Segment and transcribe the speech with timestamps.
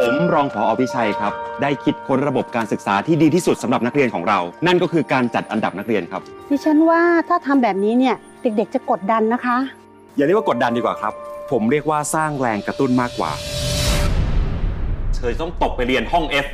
[0.00, 9.56] ผมรองผออภิชัยครับ ได้คิดค้นระบบการศึกษาที่ดีที่สุดสำหรับนักเรียนของเรา นั่นก็คือการจัดอันดับนักเรียนครับ ดิฉันว่าถ้าทำแบบนี้เนี่ยเด็กๆ จะกดดันนะคะ
[10.16, 11.12] อย่าเรียกว่ากดดันดีกว่าครับ
[11.50, 13.30] ผมเรียกว่าสร้างแรงกระตุ้นมากกว่า
[15.14, 16.46] เธอต้องตกไปเรียนห้อง F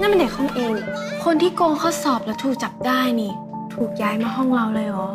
[0.00, 0.86] นั่นเป็นเด็กห้องเองนี่
[1.24, 3.32] คนที่โกงข้อสอบแล้วถูกจับได้นี่
[3.74, 5.08] ถูกย้ายมาห้องเราเลยเหรอ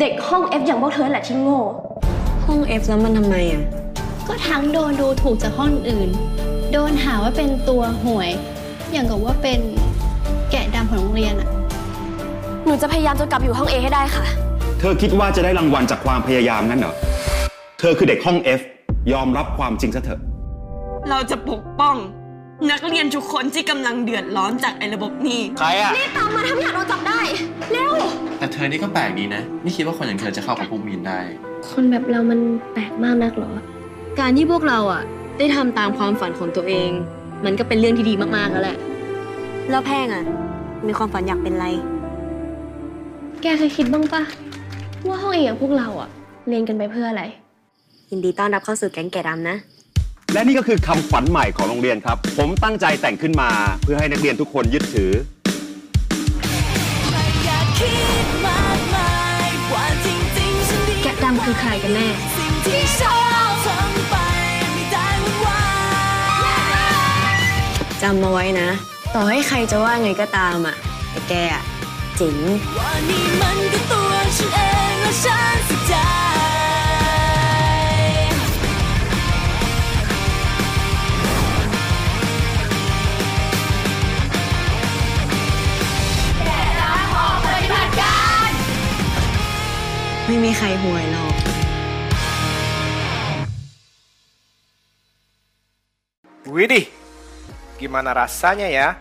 [0.00, 1.60] เด็กห้อง F อย่างพวกเธอแหละที่โง่
[2.46, 3.62] ห้อง F แล้วมันทำไมอะ
[4.28, 6.10] ก็ทั้งโดนดูถูกจากห้องอื่น
[6.76, 8.30] โดนหาว่าเป็นตัวห่วย
[8.92, 9.60] อย่างกับว่าเป็น
[10.50, 11.48] แกะดำของโรงเรียนอะ
[12.64, 14.24] หนูจะพยายามจนกลับอยู่ห้อง A ให้ได้ค่ะ
[14.80, 16.94] เธอคิดว่าจะได้รางวัลจากความพยายามงั้นเหรอ
[17.80, 18.60] เธอคือเด็กห้อง F
[19.12, 20.20] ยอมรับความจริงซะเถอะ
[21.10, 21.96] เราจะปกป้อง
[22.70, 27.20] นักเรียนทุกคนที่กำลังเดือดร้อนจากไอ้ระบบนี้ ใครอะตามมาถ้าไม่อยากโดนจับได้
[27.72, 27.92] เร็ว
[28.38, 31.20] แต่เธอนี่ก็แปลกดีนะ ไม่คิดว่าคนอย่างเธอจะเข้ากับพวกมีนได้
[31.70, 32.40] คนแบบเรามัน
[32.72, 33.52] แปลกมากนักเหรอ
[34.20, 35.04] การที่พวกเราอะ
[35.38, 36.90] ได้ทำตามความฝันของตัวเอง
[37.44, 38.78] มันก็เป็นเรื่องที่ดีมากๆแล้วแหละ
[39.70, 40.24] แล้วแพงอะ
[40.86, 41.66] มีความฝันอยากเป็นอะไร
[43.42, 44.22] แกเคยคิดบ้างปะ
[45.06, 46.08] ว่าห้อง A อย่างพวกเราอะ
[46.48, 47.22] เรียนกันไปเพื่ออะไร
[48.10, 49.56] ยินดีต้อนรับเข้าสู่แก๊งแก่ดำนะ
[50.32, 53.50] และนี่ก็คือคำขวัญใหม่ของโรงเรียนครับ ผมตั้งใจแต่งขึ้นมา
[53.82, 55.12] เพื่อให้นักเรียนทุกคนยึดถือ
[61.02, 62.08] แกะดำคือใครกันแน่
[68.08, 68.70] จำมาไว้นะ
[69.14, 70.76] ต่อให้ใครจะว่าไงก็ตามอะ
[71.10, 71.62] แต่แกอะ
[72.16, 72.36] เจ๋ง
[90.26, 91.34] ไม่มีใครห่วยหรอก
[96.54, 96.84] Widih,
[97.84, 98.96] gimana rasanya ya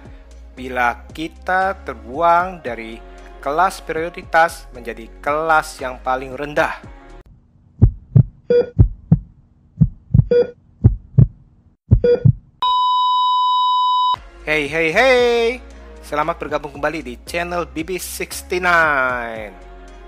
[0.59, 2.99] bila kita terbuang dari
[3.39, 6.83] kelas prioritas menjadi kelas yang paling rendah?
[14.43, 15.63] Hey hey hey,
[16.03, 18.67] selamat bergabung kembali di channel BB69.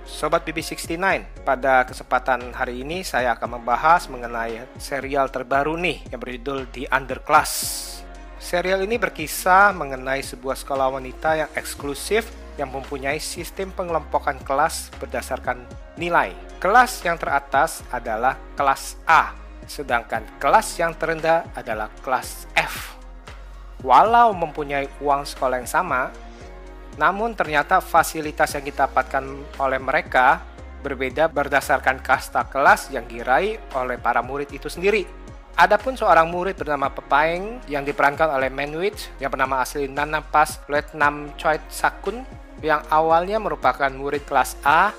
[0.04, 1.00] Sobat BB69,
[1.48, 8.05] pada kesempatan hari ini saya akan membahas mengenai serial terbaru nih yang berjudul The Underclass.
[8.46, 12.30] Serial ini berkisah mengenai sebuah sekolah wanita yang eksklusif
[12.62, 15.66] yang mempunyai sistem pengelompokan kelas berdasarkan
[15.98, 16.30] nilai.
[16.62, 19.34] Kelas yang teratas adalah kelas A,
[19.66, 22.94] sedangkan kelas yang terendah adalah kelas F.
[23.82, 26.14] Walau mempunyai uang sekolah yang sama,
[27.02, 29.26] namun ternyata fasilitas yang didapatkan
[29.58, 30.46] oleh mereka
[30.86, 35.25] berbeda berdasarkan kasta kelas yang diraih oleh para murid itu sendiri.
[35.56, 41.32] Adapun seorang murid bernama Pepaeng yang diperankan oleh Manwich yang bernama asli Nana Pas Letnam
[41.40, 42.28] Choi Sakun
[42.60, 44.92] yang awalnya merupakan murid kelas A,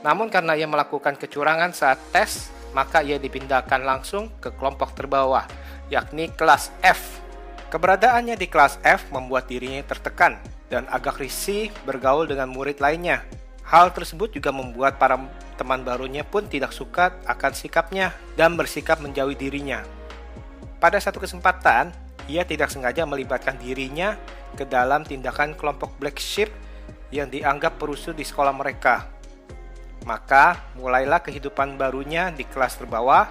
[0.00, 5.44] namun karena ia melakukan kecurangan saat tes, maka ia dipindahkan langsung ke kelompok terbawah,
[5.92, 7.20] yakni kelas F.
[7.68, 10.40] Keberadaannya di kelas F membuat dirinya tertekan
[10.72, 13.28] dan agak risih bergaul dengan murid lainnya.
[13.68, 15.20] Hal tersebut juga membuat para
[15.60, 19.97] teman barunya pun tidak suka akan sikapnya dan bersikap menjauhi dirinya.
[20.78, 21.90] Pada satu kesempatan,
[22.30, 24.14] ia tidak sengaja melibatkan dirinya
[24.54, 26.50] ke dalam tindakan kelompok Black Sheep
[27.10, 29.10] yang dianggap perusuh di sekolah mereka.
[30.06, 33.26] Maka, mulailah kehidupan barunya di kelas terbawah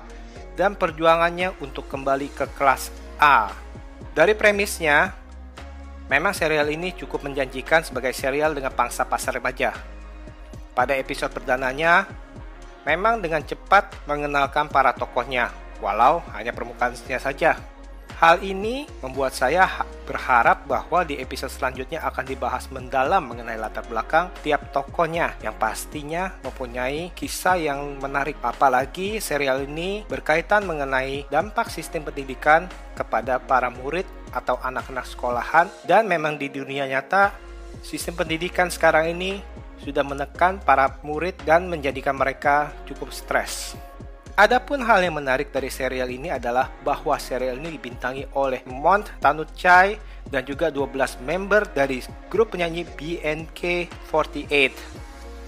[0.59, 3.53] dan perjuangannya untuk kembali ke kelas A.
[4.11, 5.15] Dari premisnya,
[6.11, 9.71] memang serial ini cukup menjanjikan sebagai serial dengan pangsa pasar remaja.
[10.75, 12.09] Pada episode perdananya,
[12.83, 15.53] memang dengan cepat mengenalkan para tokohnya,
[15.83, 17.57] walau hanya permukaannya saja.
[18.17, 24.33] Hal ini membuat saya berharap bahwa di episode selanjutnya akan dibahas mendalam mengenai latar belakang
[24.41, 28.33] tiap tokohnya yang pastinya mempunyai kisah yang menarik.
[28.41, 32.65] Apalagi serial ini berkaitan mengenai dampak sistem pendidikan
[32.97, 37.37] kepada para murid atau anak-anak sekolahan dan memang di dunia nyata
[37.85, 39.45] sistem pendidikan sekarang ini
[39.85, 43.77] sudah menekan para murid dan menjadikan mereka cukup stres.
[44.37, 49.97] Adapun hal yang menarik dari serial ini adalah bahwa serial ini dibintangi oleh Mont Tanuchai
[50.29, 54.77] dan juga 12 member dari grup penyanyi BNK48.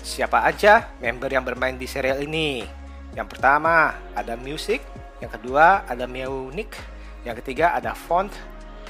[0.01, 2.65] Siapa aja member yang bermain di serial ini?
[3.13, 4.81] Yang pertama ada Music,
[5.21, 6.73] yang kedua ada Meunic,
[7.29, 8.33] yang ketiga ada Font,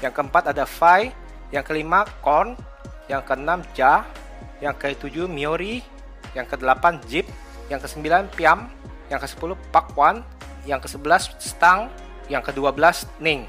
[0.00, 1.12] yang keempat ada Fai,
[1.52, 2.56] yang kelima Korn,
[3.04, 4.08] yang keenam Ja,
[4.64, 5.84] yang ketujuh Miori,
[6.32, 7.28] yang kedelapan Jeep,
[7.68, 8.72] yang kesembilan Piam,
[9.10, 10.22] yang ke-10 Pak Wan,
[10.64, 11.90] yang ke-11 Stang,
[12.30, 13.44] yang ke-12 Ning.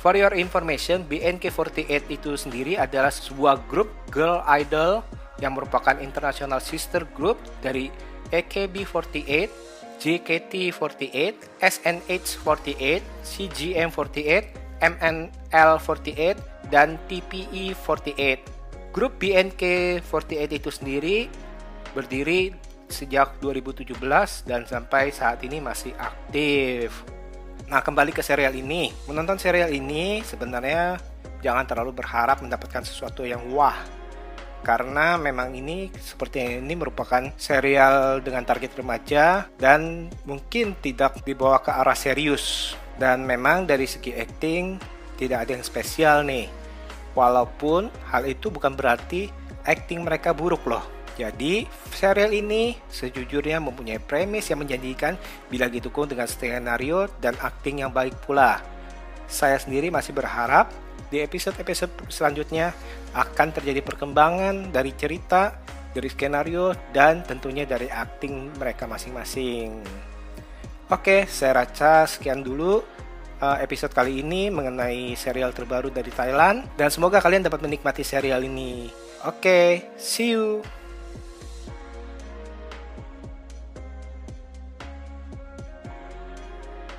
[0.00, 5.02] For your information, BNK48 itu sendiri adalah sebuah grup girl idol
[5.42, 7.90] yang merupakan international sister group dari
[8.30, 9.50] AKB48,
[9.98, 14.44] JKT48, SNH48, CGM48,
[14.84, 16.36] MNL48,
[16.68, 18.38] dan TPE48.
[18.94, 21.18] Grup BNK48 itu sendiri
[21.94, 22.54] berdiri
[22.94, 23.98] sejak 2017
[24.46, 27.02] dan sampai saat ini masih aktif.
[27.66, 28.94] Nah, kembali ke serial ini.
[29.10, 31.00] Menonton serial ini sebenarnya
[31.42, 33.76] jangan terlalu berharap mendapatkan sesuatu yang wah.
[34.64, 41.68] Karena memang ini seperti ini merupakan serial dengan target remaja dan mungkin tidak dibawa ke
[41.68, 42.72] arah serius.
[42.96, 44.80] Dan memang dari segi acting
[45.20, 46.48] tidak ada yang spesial nih.
[47.12, 49.28] Walaupun hal itu bukan berarti
[49.68, 50.84] acting mereka buruk loh.
[51.14, 51.64] Jadi,
[51.94, 55.14] serial ini sejujurnya mempunyai premis yang menjanjikan
[55.46, 58.58] bila didukung dengan skenario dan akting yang baik pula.
[59.30, 60.74] Saya sendiri masih berharap
[61.08, 62.74] di episode-episode selanjutnya
[63.14, 65.54] akan terjadi perkembangan dari cerita,
[65.94, 69.78] dari skenario, dan tentunya dari akting mereka masing-masing.
[70.90, 72.82] Oke, saya rasa sekian dulu
[73.40, 78.44] uh, episode kali ini mengenai serial terbaru dari Thailand dan semoga kalian dapat menikmati serial
[78.44, 78.92] ini.
[79.24, 80.60] Oke, see you.